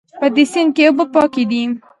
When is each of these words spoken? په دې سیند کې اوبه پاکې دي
په 0.19 0.27
دې 0.35 0.43
سیند 0.51 0.71
کې 0.75 0.83
اوبه 0.87 1.05
پاکې 1.13 1.43
دي 1.51 1.61